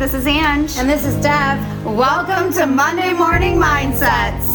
[0.00, 0.78] this is Ange.
[0.78, 1.58] And this is Deb.
[1.84, 4.48] Welcome to Monday Morning Mindsets.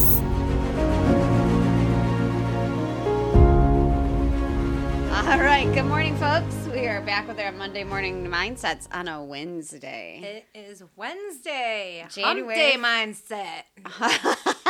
[5.27, 6.55] All right, good morning, folks.
[6.73, 10.43] We are back with our Monday Morning Mindsets on a Wednesday.
[10.53, 12.07] It is Wednesday.
[12.09, 13.65] January- Hump day mindset.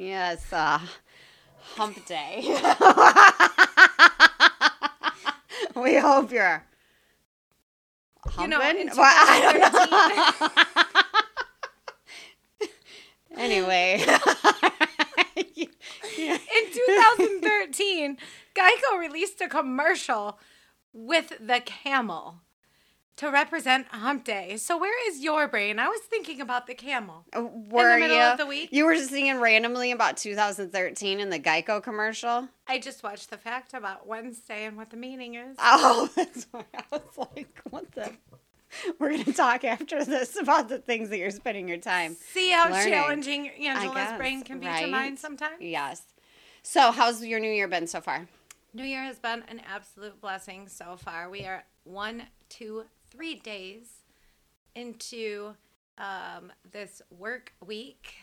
[0.00, 0.78] Yes, uh,
[1.74, 2.42] hump day.
[5.74, 6.62] we hope you're.
[8.38, 9.60] You know, Well, I don't
[13.36, 13.38] know.
[13.38, 14.04] anyway.
[16.18, 18.18] In 2013,
[18.54, 20.38] Geico released a commercial
[20.92, 22.40] with the camel
[23.18, 24.56] to represent Hump Day.
[24.56, 25.80] So where is your brain?
[25.80, 27.24] I was thinking about the camel.
[27.34, 28.22] Uh, were middle you?
[28.22, 28.68] of the week?
[28.72, 32.48] You were just thinking randomly about 2013 in the Geico commercial.
[32.68, 35.56] I just watched the fact about Wednesday and what the meaning is.
[35.58, 38.12] Oh, that's why I was like, what the?
[39.00, 42.14] We're gonna talk after this about the things that you're spending your time.
[42.14, 42.92] See how learning.
[42.92, 45.56] challenging Angela's guess, brain can be to mine sometimes?
[45.58, 46.02] Yes.
[46.62, 48.28] So, how's your new year been so far?
[48.74, 51.30] New Year has been an absolute blessing so far.
[51.30, 52.84] We are one, two,
[53.18, 53.88] three days
[54.76, 55.52] into
[55.98, 58.14] um, this work week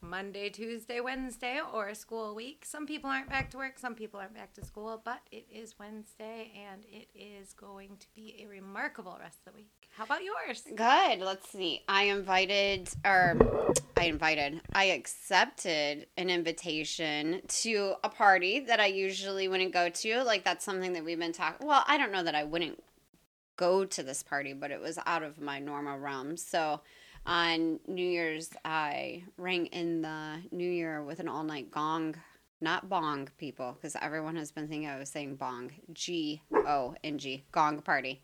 [0.00, 2.64] Monday, Tuesday, Wednesday, or school week.
[2.66, 5.78] Some people aren't back to work, some people aren't back to school, but it is
[5.78, 9.88] Wednesday and it is going to be a remarkable rest of the week.
[9.96, 10.64] How about yours?
[10.74, 11.20] Good.
[11.20, 11.82] Let's see.
[11.86, 13.36] I invited, or
[13.96, 20.24] I invited, I accepted an invitation to a party that I usually wouldn't go to.
[20.24, 21.64] Like, that's something that we've been talking.
[21.64, 22.82] Well, I don't know that I wouldn't
[23.62, 26.36] go to this party, but it was out of my normal realm.
[26.36, 26.80] So,
[27.24, 32.16] on New Year's, I rang in the New Year with an all night gong.
[32.60, 35.70] Not bong, people, because everyone has been thinking I was saying bong.
[35.92, 37.44] G O N G.
[37.52, 38.20] Gong party.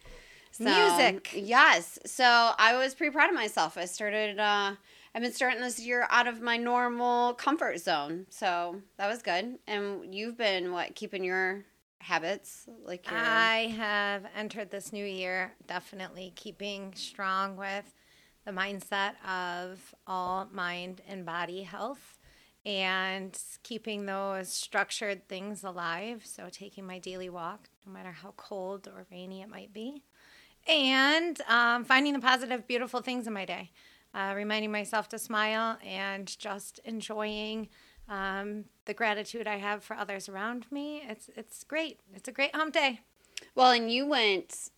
[0.50, 1.30] So, Music.
[1.34, 1.98] Yes.
[2.04, 3.76] So I was pretty proud of myself.
[3.76, 4.74] I started, uh,
[5.14, 8.26] I've been starting this year out of my normal comfort zone.
[8.30, 9.58] So that was good.
[9.66, 11.64] And you've been, what, keeping your
[12.00, 12.66] habits?
[12.84, 13.18] Like your.
[13.18, 17.94] I have entered this new year definitely keeping strong with
[18.44, 22.18] the mindset of all mind and body health
[22.64, 26.22] and keeping those structured things alive.
[26.24, 30.02] So, taking my daily walk, no matter how cold or rainy it might be,
[30.66, 33.70] and um, finding the positive, beautiful things in my day.
[34.14, 37.68] Uh, reminding myself to smile and just enjoying
[38.08, 41.02] um, the gratitude I have for others around me.
[41.08, 42.00] It's it's great.
[42.14, 43.00] It's a great hump day.
[43.54, 44.70] well, and you went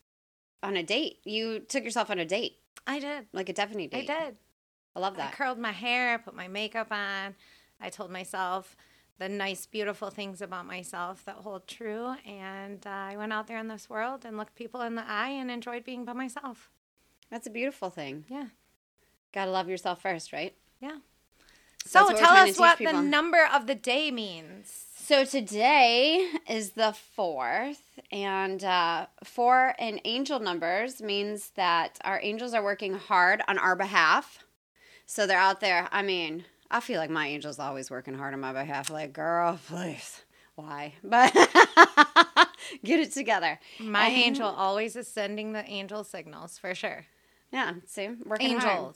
[0.63, 1.19] on a date.
[1.25, 3.27] You took yourself on a date, I did.
[3.33, 4.11] like a Tiffany date.
[4.11, 4.37] I did.
[4.95, 5.33] I love that.
[5.33, 7.35] I curled my hair, I put my makeup on.
[7.81, 8.77] I told myself
[9.19, 12.15] the nice, beautiful things about myself that hold true.
[12.27, 15.29] And uh, I went out there in this world and looked people in the eye
[15.31, 16.71] and enjoyed being by myself.
[17.31, 18.25] That's a beautiful thing.
[18.29, 18.47] Yeah.
[19.33, 20.55] Gotta love yourself first, right?
[20.81, 20.99] Yeah.
[21.85, 22.93] That's So what tell us what people.
[22.95, 24.87] the number of the day means.
[24.95, 32.55] So today is the fourth, and uh, four in angel numbers means that our angels
[32.55, 34.45] are working hard on our behalf.
[35.07, 35.89] So they're out there.
[35.91, 38.89] I mean, I feel like my angel's always working hard on my behalf.
[38.89, 40.23] Like, girl, please,
[40.55, 40.95] why?
[41.03, 41.33] But
[42.85, 43.59] get it together.
[43.81, 47.07] My And- angel always is sending the angel signals for sure.
[47.53, 48.95] Yeah, see, working hard.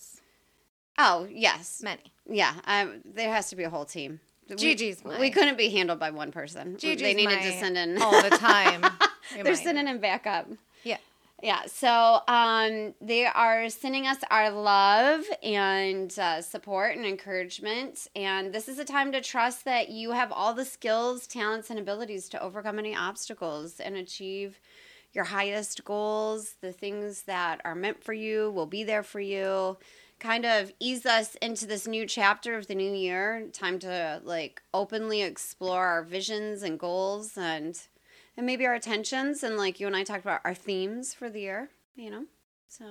[0.99, 2.03] Oh yes, many.
[2.28, 2.55] yeah.
[2.66, 4.21] Um, there has to be a whole team.
[4.49, 6.77] We- Gigi's we, my- couldn't be handled by one person.
[6.77, 8.84] Gigi's they needed to send in all the time.
[9.43, 10.49] They're sending in backup.
[10.84, 10.99] Yeah.
[11.43, 18.06] Yeah, so um, they are sending us our love and uh, support and encouragement.
[18.16, 21.78] And this is a time to trust that you have all the skills, talents, and
[21.78, 24.59] abilities to overcome any obstacles and achieve
[25.12, 26.55] your highest goals.
[26.62, 29.76] The things that are meant for you will be there for you.
[30.24, 33.46] Kind of ease us into this new chapter of the new year.
[33.52, 37.78] Time to like openly explore our visions and goals and
[38.34, 41.40] and maybe our attentions and like you and I talked about our themes for the
[41.40, 42.25] year, you know.
[42.69, 42.84] So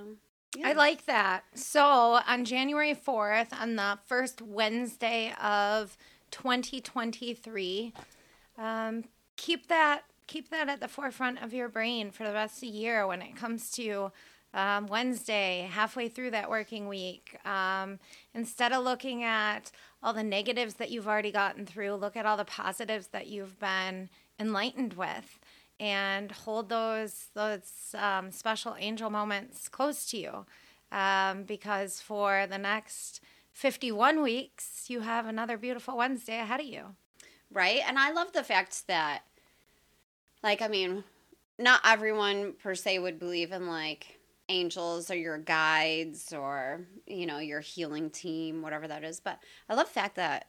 [0.56, 0.68] yeah.
[0.68, 1.42] I like that.
[1.56, 5.96] So on January 4th, on the first Wednesday of
[6.30, 7.94] 2023,
[8.58, 9.02] um,
[9.34, 12.66] keep that keep that at the forefront of your brain for the rest of the
[12.68, 14.12] year when it comes to
[14.54, 17.38] um, Wednesday, halfway through that working week.
[17.46, 17.98] Um,
[18.34, 19.70] instead of looking at
[20.02, 23.58] all the negatives that you've already gotten through, look at all the positives that you've
[23.58, 24.08] been
[24.38, 25.38] enlightened with
[25.78, 30.46] and hold those those um, special angel moments close to you
[30.92, 33.20] um, because for the next
[33.52, 36.94] 51 weeks you have another beautiful wednesday ahead of you
[37.54, 37.80] right?
[37.86, 39.22] And I love the fact that
[40.42, 41.04] like I mean,
[41.58, 44.18] not everyone per se would believe in like
[44.48, 49.38] angels or your guides or you know your healing team whatever that is but
[49.68, 50.48] i love the fact that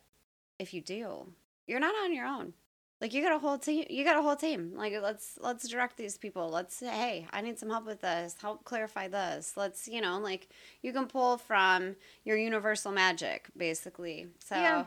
[0.60, 1.28] if you do
[1.68, 2.54] you're not on your own.
[3.02, 4.72] Like you got a whole team you got a whole team.
[4.76, 6.50] Like let's let's direct these people.
[6.50, 8.36] Let's say hey i need some help with this.
[8.42, 9.56] Help clarify this.
[9.58, 10.48] Let's you know like
[10.82, 14.28] you can pull from your universal magic basically.
[14.40, 14.86] So Yeah.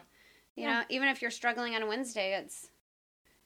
[0.56, 0.80] you Yeah.
[0.80, 2.68] know even if you're struggling on a wednesday it's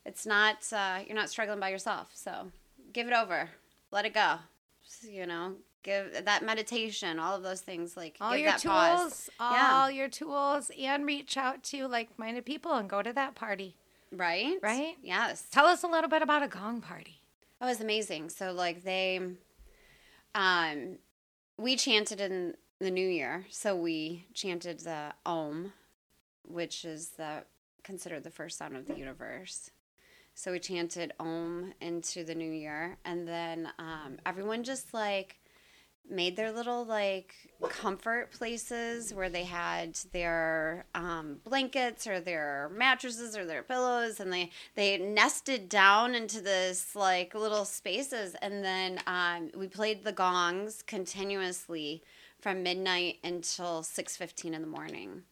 [0.06, 2.11] it's not uh, you're not struggling by yourself.
[2.15, 2.53] So
[2.93, 3.50] give it over.
[3.91, 4.38] Let it go
[5.02, 9.31] you know give that meditation all of those things like all give your that tools,
[9.38, 13.75] pause all your tools, and reach out to like-minded people and go to that party.
[14.12, 14.96] right Right?
[15.02, 17.20] yes Tell us a little bit about a gong party.
[17.61, 18.29] That was amazing.
[18.31, 19.20] So like they
[20.34, 20.99] um
[21.58, 23.46] we chanted in the new year.
[23.50, 25.73] So we chanted the Om,
[26.46, 27.44] which is the
[27.84, 29.70] considered the first sound of the universe.
[30.34, 35.38] So we chanted Om into the new year and then um everyone just like
[36.08, 37.34] made their little like
[37.69, 44.32] comfort places where they had their um, blankets or their mattresses or their pillows and
[44.32, 48.34] they they nested down into this like little spaces.
[48.43, 52.02] And then um, we played the gongs continuously
[52.40, 55.23] from midnight until 6.15 in the morning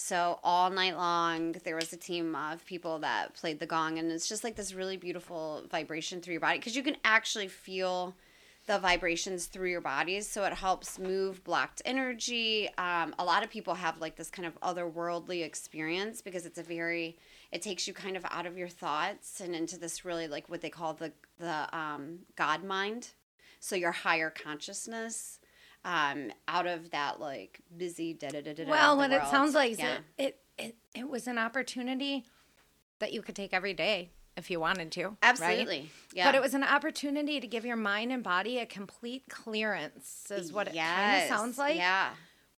[0.00, 4.12] so all night long there was a team of people that played the gong and
[4.12, 8.14] it's just like this really beautiful vibration through your body because you can actually feel
[8.68, 12.68] the vibrations through your bodies so it helps move blocked energy.
[12.78, 16.62] Um, a lot of people have like this kind of otherworldly experience because it's a
[16.62, 17.18] very
[17.50, 20.60] it takes you kind of out of your thoughts and into this really like what
[20.60, 21.10] they call the
[21.40, 23.08] the um, god mind.
[23.58, 25.40] So your higher consciousness
[25.84, 28.64] um, out of that like busy da da da da.
[28.68, 29.98] Well, what it sounds like yeah.
[30.18, 32.24] it, it, it, was an opportunity
[32.98, 35.04] that you could take every day if you wanted to.
[35.06, 35.16] right?
[35.22, 39.24] absolutely yeah But it was an opportunity to give your mind and body a complete
[39.30, 42.10] clearance, is what it kind of Yes, sounds like, yeah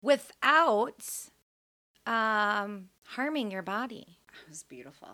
[0.02, 1.04] without
[2.06, 4.18] um, harming your body.
[4.44, 5.08] it was beautiful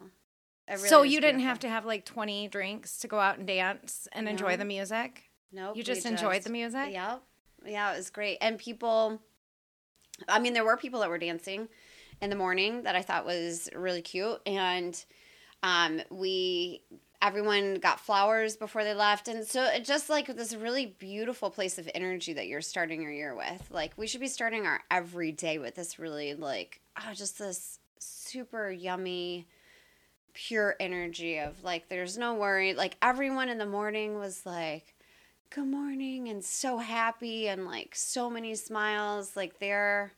[0.68, 1.48] It really so was you didn't beautiful.
[1.48, 4.56] have to have like 20 drinks to go out and dance and enjoy No.
[4.58, 5.24] the music.
[5.52, 6.92] Nope, You we just enjoyed the music?
[6.92, 7.22] Yep.
[7.66, 8.38] Yeah, it was great.
[8.40, 9.20] And people,
[10.28, 11.68] I mean, there were people that were dancing
[12.20, 14.40] in the morning that I thought was really cute.
[14.46, 15.02] And
[15.62, 16.82] um, we,
[17.20, 19.28] everyone got flowers before they left.
[19.28, 23.12] And so it just like this really beautiful place of energy that you're starting your
[23.12, 23.70] year with.
[23.70, 27.78] Like, we should be starting our every day with this really, like, oh, just this
[27.98, 29.46] super yummy
[30.36, 34.94] pure energy of like there's no worry like everyone in the morning was like
[35.50, 40.12] good morning and so happy and like so many smiles like there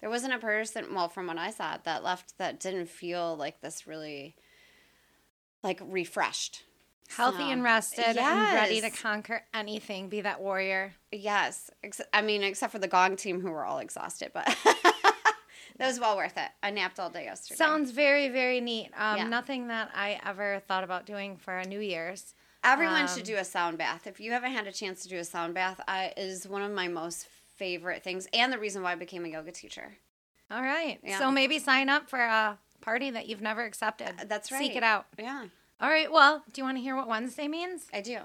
[0.00, 3.60] there wasn't a person well from what i saw that left that didn't feel like
[3.60, 4.34] this really
[5.62, 6.62] like refreshed
[7.08, 10.94] Healthy So, and rested and ready to conquer anything, be that warrior.
[11.12, 11.70] yes
[12.12, 16.16] i mean except for the gong team who were all exhausted but that was well
[16.16, 18.90] worth it i napped all day yesterday Sounds very, very neat.
[18.96, 19.28] Um, Yeah.
[19.28, 22.34] Nothing that I ever thought about doing for a New Year's.
[22.66, 24.06] Everyone Um, should do a sound bath.
[24.06, 26.72] If you haven't had a chance to do a sound bath, I, is one of
[26.72, 29.96] my most favorite things, and the reason why I became a yoga teacher.
[30.50, 30.98] All right.
[31.02, 31.18] Yeah.
[31.18, 34.14] So maybe sign up for a party that you've never accepted.
[34.20, 34.60] Uh, That's right.
[34.60, 35.06] Seek it out.
[35.18, 35.46] Yeah,
[35.80, 36.10] All right.
[36.10, 37.86] Well, do you want to hear what Wednesday means?
[37.92, 38.18] I do.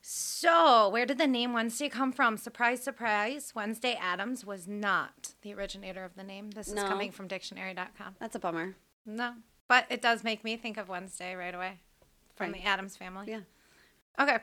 [0.00, 2.38] So, where did the name Wednesday come from?
[2.38, 3.52] Surprise, surprise.
[3.54, 6.50] Wednesday Addams was not the originator of the name.
[6.52, 8.16] This is coming from dictionary.com.
[8.18, 8.74] That's a bummer.
[9.04, 9.34] No.
[9.66, 11.80] But it does make me think of Wednesday right away
[12.38, 12.62] from Right.
[12.62, 13.26] the Addams family.
[13.28, 13.40] Yeah.
[14.18, 14.38] Okay.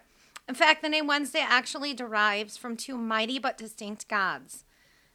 [0.47, 4.63] In fact, the name Wednesday actually derives from two mighty but distinct gods.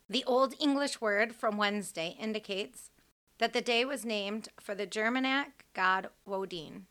[0.09, 2.91] The Old English word from Wednesday indicates
[3.39, 6.87] that the day was named for the Germanic god Woden.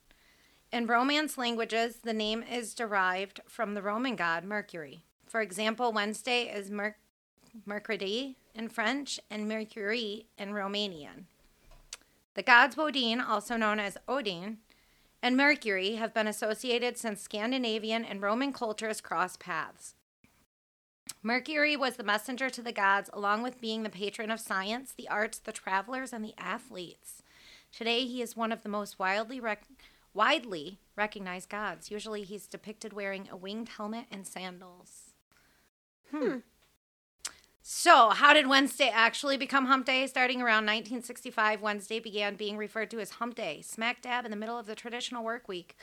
[0.71, 5.03] In Romance languages, the name is derived from the Roman god Mercury.
[5.27, 6.95] For example, Wednesday is Mer-
[7.65, 11.25] Mercredi in French and miercuri in Romanian.
[12.35, 14.59] The gods Woden, also known as Odin,
[15.21, 19.95] and Mercury have been associated since Scandinavian and Roman cultures crossed paths.
[21.21, 25.09] Mercury was the messenger to the gods, along with being the patron of science, the
[25.09, 27.21] arts, the travelers, and the athletes.
[27.71, 29.67] Today, he is one of the most wildly rec-
[30.13, 31.91] widely recognized gods.
[31.91, 35.13] Usually, he's depicted wearing a winged helmet and sandals.
[36.11, 36.37] Hmm.
[37.71, 40.07] So, how did Wednesday actually become Hump Day?
[40.07, 44.37] Starting around 1965, Wednesday began being referred to as Hump Day, smack dab in the
[44.37, 45.77] middle of the traditional work week.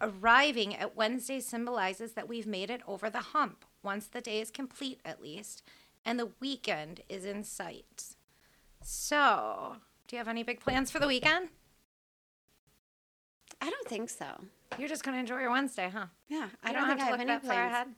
[0.00, 4.50] Arriving at Wednesday symbolizes that we've made it over the hump, once the day is
[4.50, 5.62] complete at least,
[6.02, 8.16] and the weekend is in sight.
[8.82, 11.50] So, do you have any big plans for the weekend?
[13.60, 14.44] I don't think so.
[14.78, 16.06] You're just gonna enjoy your Wednesday, huh?
[16.30, 17.74] Yeah, I don't, don't, think have to I look have that any far plans.
[17.74, 17.88] ahead.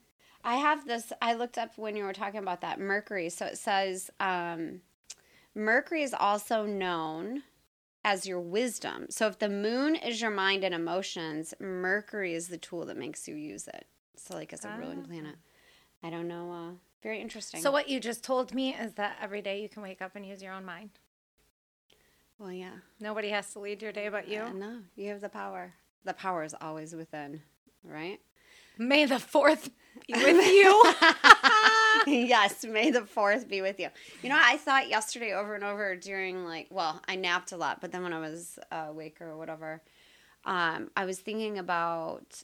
[0.44, 1.12] I have this.
[1.20, 3.28] I looked up when you were talking about that Mercury.
[3.28, 4.80] So it says um,
[5.54, 7.42] Mercury is also known
[8.04, 9.06] as your wisdom.
[9.10, 13.28] So if the moon is your mind and emotions, Mercury is the tool that makes
[13.28, 13.86] you use it.
[14.16, 15.06] So like as a ruling Ah.
[15.06, 15.36] planet.
[16.02, 16.50] I don't know.
[16.52, 17.60] Uh, very interesting.
[17.60, 20.24] So what you just told me is that every day you can wake up and
[20.24, 20.90] use your own mind.
[22.38, 22.72] Well, yeah.
[22.98, 24.40] Nobody has to lead your day but you.
[24.40, 25.74] Uh, no, you have the power.
[26.04, 27.42] The power is always within,
[27.84, 28.18] right?
[28.78, 29.68] May the fourth
[30.06, 30.84] be with you.
[32.06, 33.88] yes, may the fourth be with you.
[34.22, 37.80] You know, I thought yesterday over and over during like, well, I napped a lot,
[37.80, 39.82] but then when I was uh, awake or whatever,
[40.44, 42.42] um, I was thinking about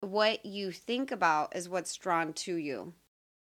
[0.00, 2.92] what you think about is what's drawn to you.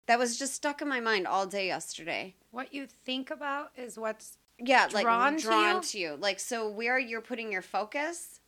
[0.07, 2.35] That was just stuck in my mind all day yesterday.
[2.50, 6.11] what you think about is what's Yeah, like Drawn drawn, to to, you?
[6.12, 6.16] you?
[6.16, 8.40] Like so, where you're putting your focus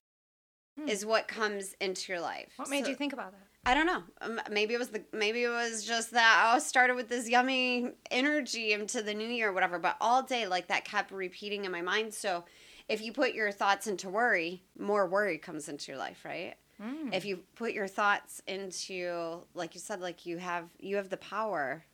[0.79, 0.89] Hmm.
[0.89, 2.53] is what comes into your life.
[2.57, 3.48] what made So- you think about that.
[3.69, 4.03] I don't know.
[4.23, 7.91] Um, maybe it was the maybe it was just that I started with this yummy
[8.11, 9.79] energy into the new year, or whatever.
[9.79, 12.15] But all day, like that kept repeating in my mind.
[12.15, 12.47] So,
[12.89, 16.55] if you put your thoughts into worry, more worry comes into your life, right?
[16.83, 17.13] Mm.
[17.13, 21.19] If you put your thoughts into, like you said, like you have you have the
[21.19, 21.85] power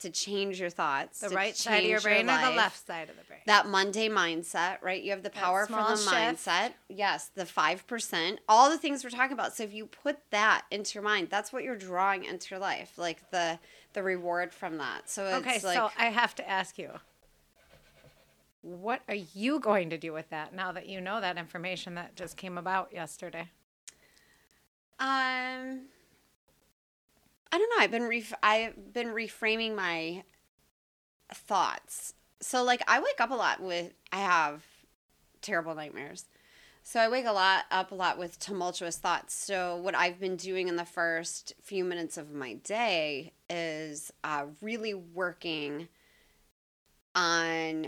[0.00, 3.16] to change your thoughts, The right side of your brain or the left side of
[3.16, 3.40] the brain?
[3.46, 5.02] That Monday mindset, right?
[5.02, 6.10] You have the power for the shift.
[6.46, 6.72] mindset.
[6.88, 8.38] Yes, the 5%.
[8.48, 9.56] All the things we're talking about.
[9.56, 12.92] So if you put that into your mind, that's what you're drawing into your life,
[12.96, 13.58] like the
[13.94, 15.08] the reward from that.
[15.08, 16.90] So it's okay, like so I have to ask you.
[18.60, 22.16] What are you going to do with that now that you know that information that
[22.16, 23.48] just came about yesterday?
[24.98, 25.82] um
[27.56, 27.84] I don't know.
[27.84, 30.24] I've been ref- I've been reframing my
[31.32, 32.12] thoughts.
[32.38, 34.62] So like I wake up a lot with I have
[35.40, 36.26] terrible nightmares.
[36.82, 39.32] So I wake a lot up a lot with tumultuous thoughts.
[39.32, 44.44] So what I've been doing in the first few minutes of my day is uh,
[44.60, 45.88] really working
[47.14, 47.86] on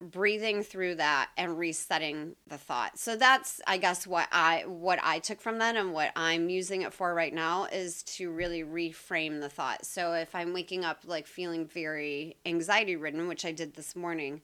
[0.00, 2.98] breathing through that and resetting the thought.
[2.98, 6.82] So that's I guess what I what I took from that and what I'm using
[6.82, 9.84] it for right now is to really reframe the thought.
[9.84, 14.42] So if I'm waking up like feeling very anxiety ridden, which I did this morning,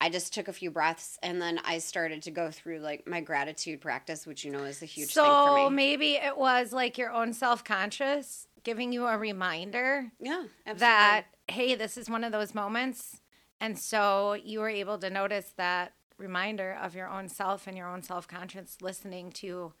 [0.00, 3.20] I just took a few breaths and then I started to go through like my
[3.20, 5.76] gratitude practice, which you know is a huge so thing for me.
[5.76, 10.78] maybe it was like your own self conscious giving you a reminder yeah, absolutely.
[10.78, 13.20] that, hey, this is one of those moments.
[13.60, 17.88] And so you were able to notice that reminder of your own self and your
[17.88, 19.72] own self conscious listening to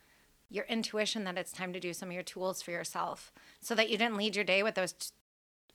[0.50, 3.90] your intuition that it's time to do some of your tools for yourself so that
[3.90, 4.92] you didn't lead your day with those.
[4.92, 5.08] T-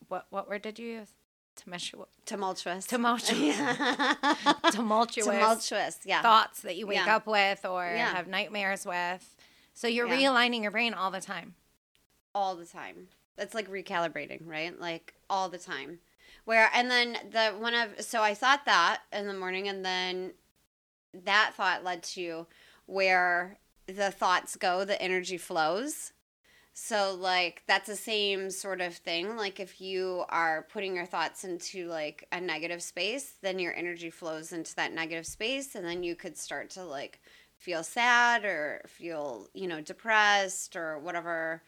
[0.08, 1.10] what, what word did you use?
[1.56, 2.08] Tumultuous.
[2.26, 2.88] tumultuous.
[2.88, 3.40] Tumultuous.
[3.40, 4.34] Yeah.
[4.72, 5.28] Tumultuous.
[5.28, 6.00] tumultuous.
[6.04, 6.22] Yeah.
[6.24, 7.16] thoughts that you wake Yeah.
[7.16, 8.12] up with or Yeah.
[8.16, 9.36] have nightmares with.
[9.76, 11.54] So you're realigning your brain all the time.
[12.36, 13.08] all the time.
[13.36, 14.80] That's like recalibrating, right?
[14.80, 16.00] Like all the time.
[16.46, 20.34] Where and then the one of so I thought that in the morning and then
[21.14, 22.48] that thought led to
[22.86, 23.58] where
[23.88, 26.12] the thoughts go, the energy flows.
[26.74, 29.38] So like that's the same sort of thing.
[29.38, 34.10] Like if you are putting your thoughts into like a negative space, then your energy
[34.10, 37.22] flows into that negative space and then you could start to like
[37.58, 41.62] feel sad or feel, you know, depressed or whatever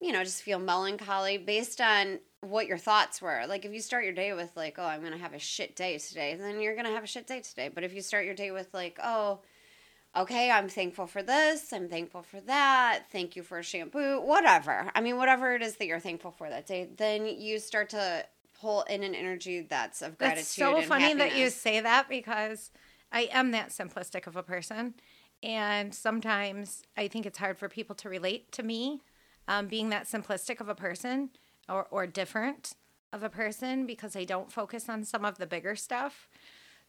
[0.00, 3.44] you know, just feel melancholy based on what your thoughts were.
[3.46, 5.76] Like if you start your day with like, oh, I'm going to have a shit
[5.76, 7.70] day today, then you're going to have a shit day today.
[7.72, 9.40] But if you start your day with like, oh,
[10.16, 14.90] okay, I'm thankful for this, I'm thankful for that, thank you for shampoo, whatever.
[14.94, 18.24] I mean, whatever it is that you're thankful for that day, then you start to
[18.60, 20.38] pull in an energy that's of gratitude.
[20.38, 22.70] That's so funny that you say that because
[23.12, 24.94] I am that simplistic of a person.
[25.42, 29.00] And sometimes I think it's hard for people to relate to me
[29.48, 31.30] um, being that simplistic of a person
[31.70, 32.74] or, or different
[33.12, 36.28] of a person because I don't focus on some of the bigger stuff.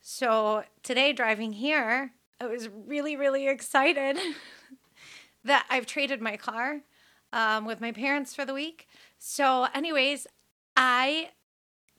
[0.01, 4.17] So today, driving here, I was really, really excited
[5.43, 6.81] that I've traded my car
[7.33, 8.87] um, with my parents for the week.
[9.19, 10.27] So, anyways,
[10.75, 11.29] I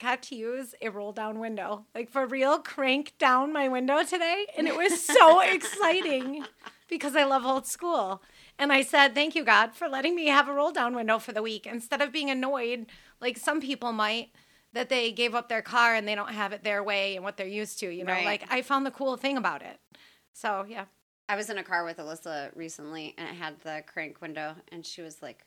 [0.00, 4.46] got to use a roll down window, like for real, crank down my window today.
[4.56, 6.44] And it was so exciting
[6.88, 8.20] because I love old school.
[8.58, 11.32] And I said, Thank you, God, for letting me have a roll down window for
[11.32, 12.86] the week instead of being annoyed
[13.20, 14.30] like some people might
[14.72, 17.36] that they gave up their car and they don't have it their way and what
[17.36, 17.90] they're used to.
[17.90, 18.24] You know, Right.
[18.24, 19.78] like I found the cool thing about it.
[20.32, 20.86] So, yeah.
[21.28, 24.84] I was in a car with Alyssa recently and it had the crank window and
[24.84, 25.44] she was like,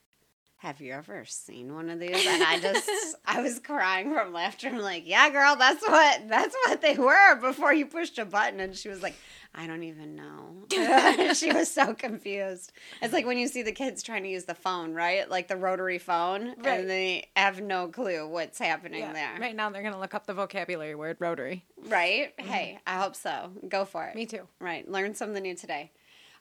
[0.66, 2.26] have you ever seen one of these?
[2.26, 2.90] And I just,
[3.26, 4.68] I was crying from laughter.
[4.68, 8.60] I'm like, yeah, girl, that's what, that's what they were before you pushed a button.
[8.60, 9.14] And she was like,
[9.54, 10.66] I don't even know.
[11.36, 12.72] she was so confused.
[13.00, 15.30] It's like when you see the kids trying to use the phone, right?
[15.30, 16.80] Like the rotary phone, Right.
[16.80, 19.14] and they have no clue what's happening Yeah.
[19.14, 19.38] there.
[19.40, 21.64] Right now, they're going to look up the vocabulary word rotary.
[21.88, 22.34] Right?
[22.40, 23.52] Hey, I hope so.
[23.70, 24.10] Go for it.
[24.10, 24.18] Mm-hmm.
[24.18, 24.48] Me too.
[24.60, 24.90] Right.
[24.90, 25.92] Learn something new today.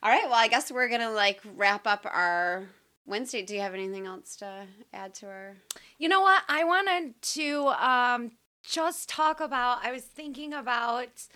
[0.01, 0.23] All right.
[0.25, 2.67] Well, I guess we're going to like wrap up our
[3.05, 3.43] Wednesday.
[3.43, 5.57] Do you have anything else to add to our?
[5.97, 6.43] You know what?
[6.47, 8.31] I wanted to um,
[8.63, 11.27] just talk about, I was thinking about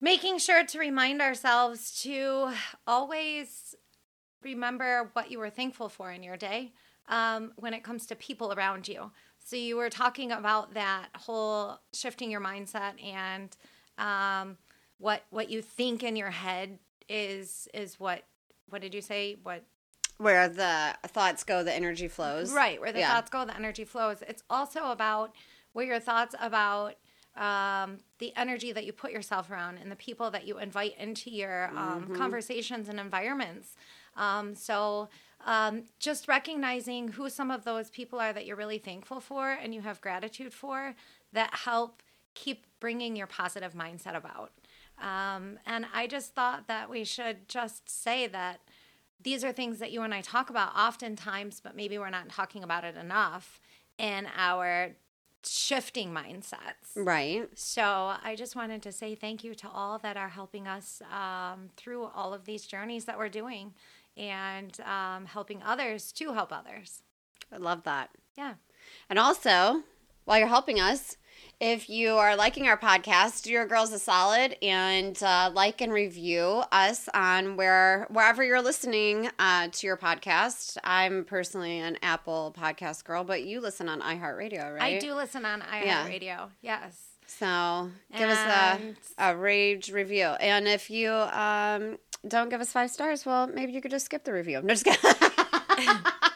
[0.00, 2.52] making sure to remind ourselves to
[2.86, 3.74] always
[4.42, 6.72] remember what you were thankful for in your day
[7.08, 9.10] um, when it comes to people around you.
[9.44, 13.56] So you were talking about that whole shifting your mindset and
[13.96, 14.58] um,
[14.98, 18.24] what what you think in your head is is what
[18.68, 19.64] what did you say what
[20.18, 22.52] Where the thoughts go, the energy flows.
[22.52, 23.14] Right, where the Yeah.
[23.14, 24.22] thoughts go, the energy flows.
[24.26, 25.34] It's also about
[25.72, 26.96] where your thoughts about
[27.36, 31.30] um, the energy that you put yourself around and the people that you invite into
[31.30, 32.14] your um, Mm-hmm.
[32.14, 33.76] conversations and environments.
[34.16, 35.08] Um, so,
[35.46, 39.72] um, just recognizing who some of those people are that you're really thankful for and
[39.72, 40.96] you have gratitude for
[41.32, 42.02] that help
[42.34, 44.50] keep bringing your positive mindset about.
[45.00, 48.60] Um, and I just thought that we should just say that
[49.22, 52.62] these are things that you and I talk about oftentimes, but maybe we're not talking
[52.62, 53.60] about it enough
[53.98, 54.90] in our
[55.44, 56.94] shifting mindsets.
[56.96, 57.48] Right.
[57.54, 57.82] So
[58.22, 62.04] I just wanted to say thank you to all that are helping us um, through
[62.04, 63.74] all of these journeys that we're doing
[64.16, 67.02] and um, helping others to help others.
[67.52, 68.10] I love that.
[68.36, 68.54] Yeah.
[69.08, 69.82] And also,
[70.24, 71.16] while you're helping us,
[71.60, 75.92] if you are liking our podcast, do your girls a solid and uh, like and
[75.92, 80.76] review us on where wherever you're listening uh, to your podcast.
[80.84, 84.96] I'm personally an Apple podcast girl, but you listen on iHeartRadio, right?
[84.96, 86.06] I do listen on Yeah.
[86.08, 86.48] iHeartRadio.
[86.62, 87.04] Yes.
[87.26, 90.26] So give And- us a, a rage review.
[90.40, 94.24] And if you um, don't give us five stars, well, maybe you could just skip
[94.24, 94.58] the review.
[94.58, 95.00] I'm just kidding.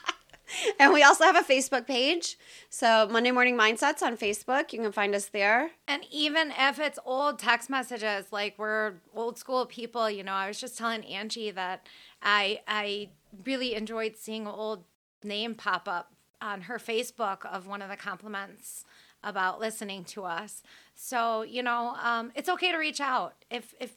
[0.79, 2.39] and we also have a Facebook page.
[2.71, 4.73] So Monday Morning Mindsets on Facebook.
[4.73, 5.71] You can find us there.
[5.87, 10.49] And even if it's old text messages, like we're old school people, you know, I
[10.49, 11.87] was just telling Angie that
[12.23, 13.11] I I
[13.45, 14.85] really enjoyed seeing an old
[15.25, 18.85] name pop up on her Facebook of one of the compliments
[19.23, 20.63] about listening to us.
[20.95, 23.93] So you know, um, it's okay to reach out if if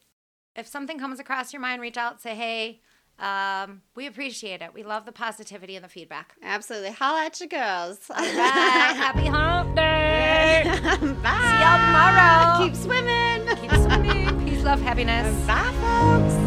[0.55, 2.81] if something comes across your mind, reach out, say hey.
[3.19, 4.73] Um, we appreciate it.
[4.73, 6.35] We love the positivity and the feedback.
[6.43, 6.91] Absolutely.
[6.91, 7.99] Holla at your girls.
[8.09, 10.63] All right, happy hump day.
[10.65, 10.97] Bye.
[10.99, 12.65] See y'all tomorrow.
[12.65, 13.47] Keep swimming.
[13.57, 14.45] Keep swimming.
[14.45, 15.33] Peace, love, happiness.
[15.47, 16.44] Bye, folks.